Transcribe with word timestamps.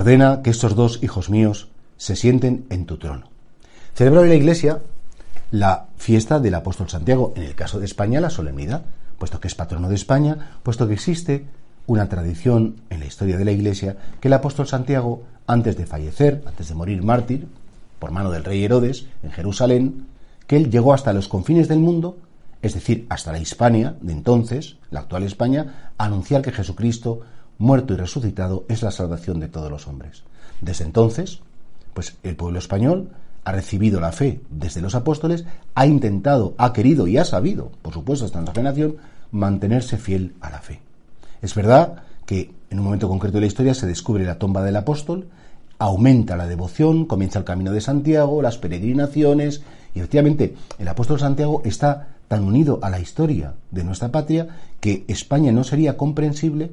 ordena 0.00 0.40
que 0.42 0.48
estos 0.48 0.74
dos 0.74 1.02
hijos 1.02 1.28
míos 1.28 1.68
se 1.98 2.16
sienten 2.16 2.64
en 2.70 2.86
tu 2.86 2.96
trono. 2.96 3.26
Celebra 3.94 4.22
la 4.22 4.34
Iglesia 4.34 4.80
la 5.50 5.88
fiesta 5.98 6.40
del 6.40 6.54
apóstol 6.54 6.88
Santiago, 6.88 7.34
en 7.36 7.42
el 7.42 7.54
caso 7.54 7.78
de 7.78 7.84
España 7.84 8.18
la 8.18 8.30
solemnidad, 8.30 8.82
puesto 9.18 9.40
que 9.40 9.48
es 9.48 9.54
patrono 9.54 9.90
de 9.90 9.96
España, 9.96 10.52
puesto 10.62 10.88
que 10.88 10.94
existe 10.94 11.44
una 11.86 12.08
tradición 12.08 12.76
en 12.88 13.00
la 13.00 13.06
historia 13.06 13.36
de 13.36 13.44
la 13.44 13.52
Iglesia 13.52 13.98
que 14.20 14.28
el 14.28 14.32
apóstol 14.32 14.66
Santiago, 14.66 15.24
antes 15.46 15.76
de 15.76 15.84
fallecer, 15.84 16.42
antes 16.46 16.68
de 16.68 16.74
morir 16.74 17.02
mártir, 17.02 17.46
por 17.98 18.10
mano 18.10 18.30
del 18.30 18.44
rey 18.44 18.64
Herodes, 18.64 19.04
en 19.22 19.32
Jerusalén, 19.32 20.06
que 20.46 20.56
él 20.56 20.70
llegó 20.70 20.94
hasta 20.94 21.12
los 21.12 21.28
confines 21.28 21.68
del 21.68 21.80
mundo, 21.80 22.16
es 22.62 22.72
decir, 22.72 23.04
hasta 23.10 23.32
la 23.32 23.38
Hispania 23.38 23.96
de 24.00 24.14
entonces, 24.14 24.76
la 24.90 25.00
actual 25.00 25.24
España, 25.24 25.92
a 25.98 26.06
anunciar 26.06 26.40
que 26.40 26.52
Jesucristo, 26.52 27.20
muerto 27.60 27.92
y 27.92 27.96
resucitado, 27.98 28.64
es 28.68 28.82
la 28.82 28.90
salvación 28.90 29.38
de 29.38 29.48
todos 29.48 29.70
los 29.70 29.86
hombres. 29.86 30.24
Desde 30.62 30.84
entonces, 30.84 31.40
pues 31.92 32.16
el 32.22 32.34
pueblo 32.34 32.58
español 32.58 33.10
ha 33.44 33.52
recibido 33.52 34.00
la 34.00 34.12
fe 34.12 34.40
desde 34.48 34.80
los 34.80 34.94
apóstoles, 34.94 35.44
ha 35.74 35.86
intentado, 35.86 36.54
ha 36.56 36.72
querido 36.72 37.06
y 37.06 37.18
ha 37.18 37.24
sabido, 37.24 37.70
por 37.82 37.92
supuesto, 37.92 38.24
hasta 38.24 38.38
en 38.38 38.46
la 38.46 38.54
generación, 38.54 38.96
mantenerse 39.30 39.98
fiel 39.98 40.34
a 40.40 40.50
la 40.50 40.60
fe. 40.60 40.80
Es 41.42 41.54
verdad 41.54 42.02
que 42.24 42.50
en 42.70 42.78
un 42.78 42.84
momento 42.86 43.08
concreto 43.08 43.34
de 43.36 43.42
la 43.42 43.46
historia 43.46 43.74
se 43.74 43.86
descubre 43.86 44.24
la 44.24 44.38
tumba 44.38 44.62
del 44.62 44.76
apóstol, 44.76 45.28
aumenta 45.78 46.36
la 46.36 46.46
devoción, 46.46 47.04
comienza 47.04 47.38
el 47.38 47.44
camino 47.44 47.72
de 47.72 47.82
Santiago, 47.82 48.40
las 48.40 48.56
peregrinaciones, 48.56 49.62
y 49.94 49.98
efectivamente 49.98 50.54
el 50.78 50.88
apóstol 50.88 51.20
Santiago 51.20 51.60
está 51.64 52.08
tan 52.26 52.42
unido 52.44 52.78
a 52.80 52.88
la 52.88 53.00
historia 53.00 53.52
de 53.70 53.84
nuestra 53.84 54.10
patria 54.10 54.48
que 54.80 55.04
España 55.08 55.52
no 55.52 55.64
sería 55.64 55.98
comprensible 55.98 56.70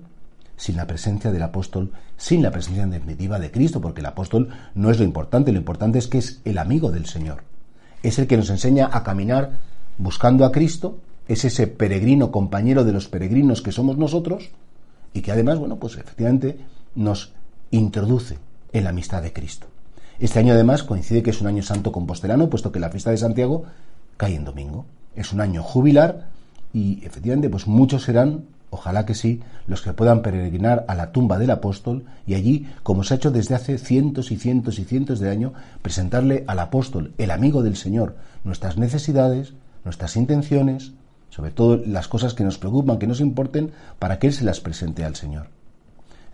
sin 0.57 0.75
la 0.75 0.87
presencia 0.87 1.31
del 1.31 1.43
apóstol, 1.43 1.93
sin 2.17 2.41
la 2.41 2.51
presencia 2.51 2.85
definitiva 2.85 3.39
de 3.39 3.51
Cristo, 3.51 3.79
porque 3.79 4.01
el 4.01 4.07
apóstol 4.07 4.49
no 4.75 4.91
es 4.91 4.97
lo 4.97 5.05
importante, 5.05 5.51
lo 5.51 5.59
importante 5.59 5.99
es 5.99 6.07
que 6.07 6.17
es 6.17 6.41
el 6.43 6.57
amigo 6.57 6.91
del 6.91 7.05
Señor. 7.05 7.43
Es 8.03 8.19
el 8.19 8.27
que 8.27 8.37
nos 8.37 8.49
enseña 8.49 8.89
a 8.91 9.03
caminar 9.03 9.59
buscando 9.97 10.43
a 10.45 10.51
Cristo, 10.51 10.97
es 11.27 11.45
ese 11.45 11.67
peregrino 11.67 12.31
compañero 12.31 12.83
de 12.83 12.91
los 12.91 13.07
peregrinos 13.07 13.61
que 13.61 13.71
somos 13.71 13.97
nosotros 13.97 14.49
y 15.13 15.21
que 15.21 15.31
además, 15.31 15.59
bueno, 15.59 15.77
pues 15.77 15.95
efectivamente 15.95 16.57
nos 16.95 17.33
introduce 17.71 18.37
en 18.73 18.83
la 18.83 18.89
amistad 18.89 19.21
de 19.21 19.33
Cristo. 19.33 19.67
Este 20.19 20.39
año 20.39 20.53
además 20.53 20.83
coincide 20.83 21.21
que 21.21 21.29
es 21.29 21.41
un 21.41 21.47
año 21.47 21.61
santo 21.61 21.91
compostelano, 21.91 22.49
puesto 22.49 22.71
que 22.71 22.79
la 22.79 22.89
fiesta 22.89 23.11
de 23.11 23.17
Santiago 23.17 23.65
cae 24.17 24.35
en 24.35 24.45
domingo. 24.45 24.85
Es 25.15 25.33
un 25.33 25.41
año 25.41 25.61
jubilar 25.61 26.29
y 26.73 27.05
efectivamente 27.05 27.49
pues 27.49 27.67
muchos 27.67 28.03
serán 28.03 28.45
Ojalá 28.69 29.05
que 29.05 29.15
sí, 29.15 29.41
los 29.65 29.81
que 29.81 29.93
puedan 29.93 30.21
peregrinar 30.21 30.83
a 30.89 30.95
la 30.95 31.11
tumba 31.11 31.39
del 31.39 31.51
apóstol 31.51 32.03
y 32.25 32.33
allí, 32.35 32.67
como 32.83 33.03
se 33.03 33.13
ha 33.13 33.17
hecho 33.17 33.31
desde 33.31 33.55
hace 33.55 33.77
cientos 33.77 34.31
y 34.31 34.37
cientos 34.37 34.77
y 34.79 34.83
cientos 34.83 35.19
de 35.19 35.29
años, 35.29 35.53
presentarle 35.81 36.43
al 36.47 36.59
apóstol, 36.59 37.13
el 37.17 37.31
amigo 37.31 37.63
del 37.63 37.77
Señor, 37.77 38.15
nuestras 38.43 38.77
necesidades, 38.77 39.53
nuestras 39.85 40.17
intenciones, 40.17 40.91
sobre 41.29 41.51
todo 41.51 41.77
las 41.77 42.09
cosas 42.09 42.33
que 42.33 42.43
nos 42.43 42.57
preocupan, 42.57 42.99
que 42.99 43.07
nos 43.07 43.21
importen, 43.21 43.71
para 43.99 44.19
que 44.19 44.27
Él 44.27 44.33
se 44.33 44.43
las 44.43 44.59
presente 44.59 45.05
al 45.05 45.15
Señor. 45.15 45.47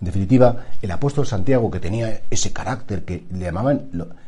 En 0.01 0.05
definitiva, 0.05 0.65
el 0.81 0.91
apóstol 0.91 1.27
Santiago, 1.27 1.69
que 1.69 1.79
tenía 1.79 2.21
ese 2.29 2.51
carácter 2.51 3.05
que 3.05 3.25
le 3.31 3.45
llamaban 3.45 3.83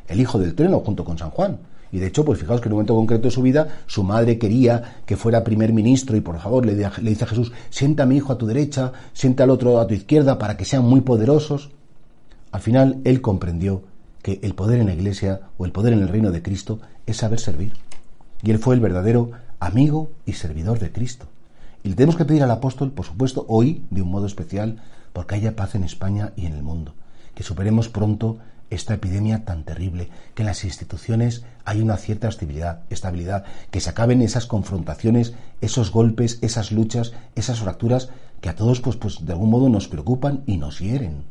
el 0.07 0.19
hijo 0.19 0.37
del 0.37 0.53
trueno 0.53 0.79
junto 0.81 1.03
con 1.03 1.17
San 1.17 1.31
Juan, 1.31 1.57
y 1.91 1.99
de 1.99 2.07
hecho, 2.07 2.25
pues 2.25 2.39
fijaos 2.39 2.61
que 2.61 2.67
en 2.67 2.73
un 2.73 2.77
momento 2.77 2.95
concreto 2.95 3.23
de 3.23 3.31
su 3.31 3.41
vida, 3.41 3.67
su 3.87 4.03
madre 4.03 4.37
quería 4.37 5.01
que 5.05 5.15
fuera 5.15 5.43
primer 5.43 5.71
ministro 5.73 6.17
y 6.17 6.21
por 6.21 6.39
favor 6.39 6.65
le, 6.65 6.75
dice 6.75 7.23
a 7.23 7.27
Jesús, 7.27 7.51
sienta 7.69 8.03
a 8.03 8.05
mi 8.05 8.17
hijo 8.17 8.33
a 8.33 8.37
tu 8.37 8.45
derecha, 8.45 8.91
sienta 9.13 9.43
al 9.43 9.49
otro 9.49 9.79
a 9.79 9.87
tu 9.87 9.93
izquierda 9.93 10.37
para 10.37 10.57
que 10.57 10.65
sean 10.65 10.83
muy 10.83 11.01
poderosos. 11.01 11.71
Al 12.51 12.61
final, 12.61 12.99
él 13.03 13.21
comprendió 13.21 13.83
que 14.21 14.39
el 14.41 14.55
poder 14.55 14.79
en 14.79 14.87
la 14.87 14.93
iglesia 14.93 15.41
o 15.57 15.65
el 15.65 15.71
poder 15.71 15.93
en 15.93 16.01
el 16.01 16.09
reino 16.09 16.31
de 16.31 16.41
Cristo 16.41 16.79
es 17.05 17.17
saber 17.17 17.39
servir. 17.39 17.73
Y 18.41 18.51
él 18.51 18.59
fue 18.59 18.75
el 18.75 18.81
verdadero 18.81 19.31
amigo 19.59 20.09
y 20.25 20.33
servidor 20.33 20.79
de 20.79 20.91
Cristo. 20.91 21.27
Y 21.83 21.89
le 21.89 21.95
tenemos 21.95 22.15
que 22.15 22.25
pedir 22.25 22.43
al 22.43 22.51
apóstol, 22.51 22.91
por 22.91 23.05
supuesto, 23.05 23.45
hoy, 23.47 23.83
de 23.91 24.01
un 24.01 24.09
modo 24.09 24.25
especial, 24.25 24.81
porque 25.13 25.35
haya 25.35 25.55
paz 25.55 25.75
en 25.75 25.83
España 25.83 26.33
y 26.35 26.45
en 26.45 26.53
el 26.53 26.63
mundo. 26.63 26.93
Que 27.35 27.43
superemos 27.43 27.89
pronto 27.89 28.39
esta 28.75 28.93
epidemia 28.93 29.45
tan 29.45 29.63
terrible, 29.63 30.09
que 30.33 30.43
en 30.43 30.47
las 30.47 30.63
instituciones 30.63 31.43
hay 31.63 31.81
una 31.81 31.97
cierta 31.97 32.27
estabilidad, 32.27 32.81
estabilidad, 32.89 33.45
que 33.71 33.79
se 33.79 33.89
acaben 33.89 34.21
esas 34.21 34.45
confrontaciones, 34.45 35.33
esos 35.61 35.91
golpes, 35.91 36.39
esas 36.41 36.71
luchas, 36.71 37.13
esas 37.35 37.59
fracturas 37.59 38.09
que 38.41 38.49
a 38.49 38.55
todos 38.55 38.81
pues, 38.81 38.95
pues 38.95 39.25
de 39.25 39.33
algún 39.33 39.49
modo 39.49 39.69
nos 39.69 39.87
preocupan 39.87 40.43
y 40.45 40.57
nos 40.57 40.79
hieren. 40.79 41.23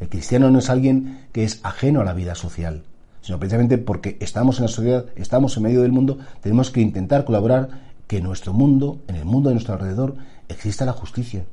El 0.00 0.08
cristiano 0.08 0.50
no 0.50 0.58
es 0.58 0.70
alguien 0.70 1.26
que 1.32 1.44
es 1.44 1.60
ajeno 1.62 2.00
a 2.00 2.04
la 2.04 2.12
vida 2.12 2.34
social, 2.34 2.82
sino 3.20 3.38
precisamente 3.38 3.78
porque 3.78 4.16
estamos 4.20 4.58
en 4.58 4.64
la 4.64 4.68
sociedad, 4.68 5.06
estamos 5.16 5.56
en 5.56 5.62
medio 5.62 5.82
del 5.82 5.92
mundo, 5.92 6.18
tenemos 6.40 6.70
que 6.70 6.80
intentar 6.80 7.24
colaborar 7.24 7.68
que 8.06 8.18
en 8.18 8.24
nuestro 8.24 8.52
mundo, 8.52 9.00
en 9.08 9.16
el 9.16 9.24
mundo 9.24 9.48
de 9.48 9.54
nuestro 9.54 9.74
alrededor, 9.74 10.16
exista 10.48 10.84
la 10.84 10.92
justicia, 10.92 11.44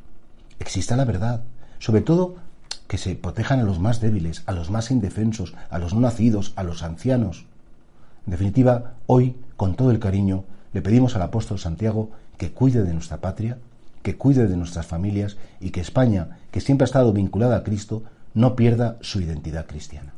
exista 0.60 0.98
la 0.98 1.06
verdad, 1.06 1.44
sobre 1.78 2.02
todo 2.02 2.36
que 2.90 2.98
se 2.98 3.16
protejan 3.16 3.60
a 3.60 3.64
los 3.64 3.80
más 3.80 4.02
débiles, 4.02 4.42
a 4.48 4.52
los 4.52 4.72
más 4.72 4.90
indefensos, 4.90 5.54
a 5.70 5.78
los 5.78 5.94
no 5.94 6.00
nacidos, 6.00 6.54
a 6.56 6.64
los 6.64 6.82
ancianos. 6.82 7.46
En 8.26 8.32
definitiva, 8.32 8.96
hoy, 9.06 9.36
con 9.58 9.76
todo 9.76 9.92
el 9.92 10.00
cariño, 10.00 10.44
le 10.74 10.82
pedimos 10.82 11.16
al 11.16 11.22
apóstol 11.22 11.60
Santiago 11.60 12.10
que 12.38 12.52
cuide 12.52 12.84
de 12.84 12.94
nuestra 12.96 13.18
patria, 13.18 13.60
que 14.02 14.18
cuide 14.18 14.48
de 14.48 14.58
nuestras 14.58 14.88
familias 14.88 15.38
y 15.60 15.70
que 15.70 15.82
España, 15.82 16.40
que 16.50 16.62
siempre 16.62 16.86
ha 16.86 16.90
estado 16.90 17.14
vinculada 17.14 17.58
a 17.58 17.64
Cristo, 17.64 18.02
no 18.34 18.56
pierda 18.56 18.98
su 19.02 19.22
identidad 19.22 19.68
cristiana. 19.68 20.14